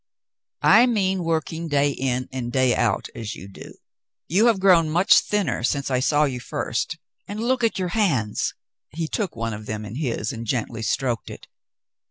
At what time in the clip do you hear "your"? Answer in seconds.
7.77-7.89